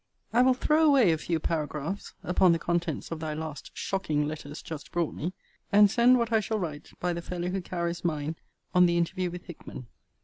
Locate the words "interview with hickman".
8.97-9.85